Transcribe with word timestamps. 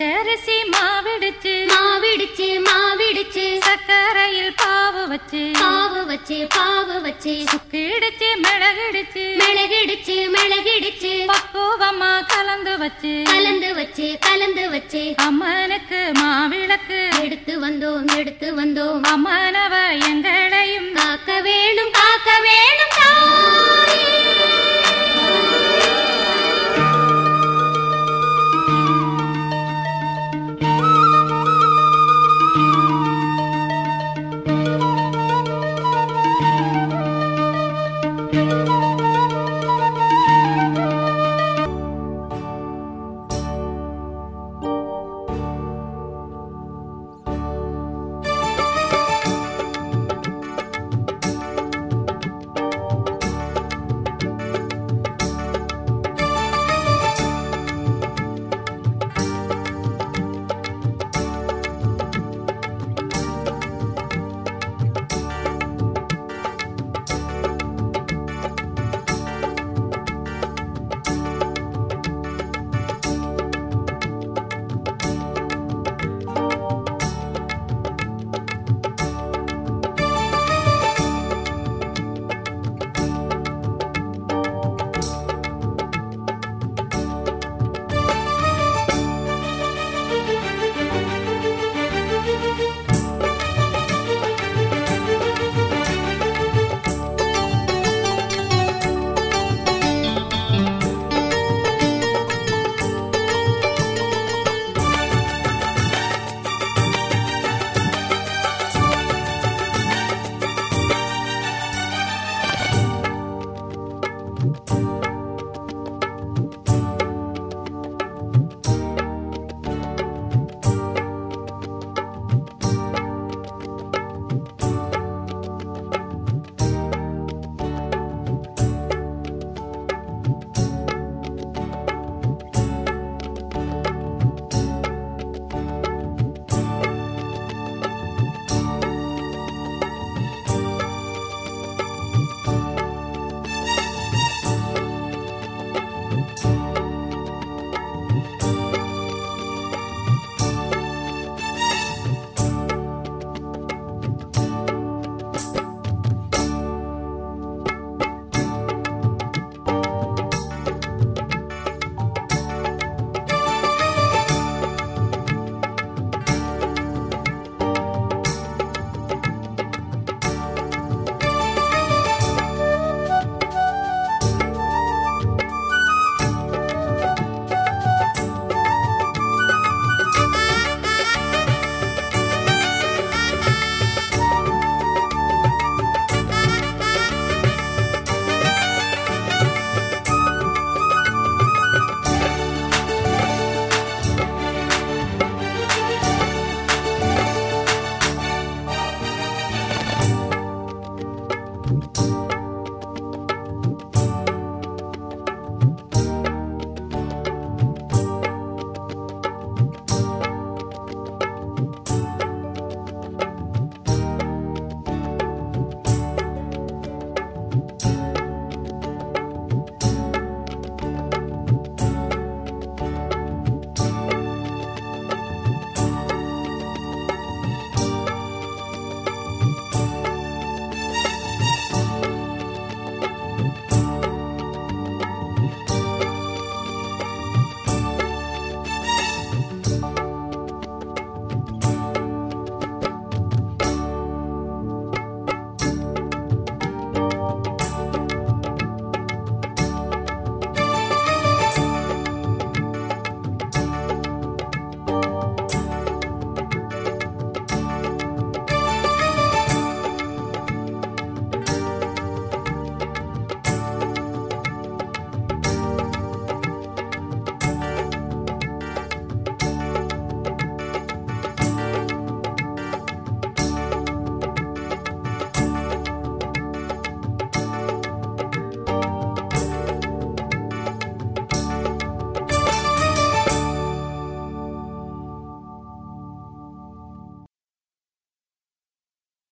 பச்சரிசி 0.00 0.56
மாவிடுச்சு 0.72 1.52
மாவிடுச்சு 1.70 2.46
மாவிடுச்சு. 2.66 3.44
சக்கரையில் 3.64 4.52
பாவு 4.60 5.02
வச்சு 5.12 5.40
பாவு 5.60 6.00
வச்சு 6.10 6.38
பாவு 6.56 6.96
வச்சு. 7.06 7.34
சுக்கிடுச்சு 7.52 8.28
மிளகிடுச்சு 8.44 9.24
மிளகிடுச்சு 9.40 10.16
மிளகிடுச்சு. 10.34 11.12
பக்குவமா 11.32 12.12
கலந்து 12.34 12.76
வச்சு 12.84 13.12
கலந்து 13.32 13.72
வச்சு 13.80 14.06
கலந்து 14.28 14.66
வச்சு. 14.74 15.02
அம்மனுக்கு 15.26 16.02
மாவிளக்கு. 16.20 17.00
எடுத்து 17.24 17.56
வந்தோம் 17.66 18.08
எடுத்து 18.20 18.50
வந்தோம். 18.60 19.02
அம்மனவ 19.14 19.74
எங்களையும் 20.10 20.90
காக்க 21.00 21.40
வேணும் 21.48 21.94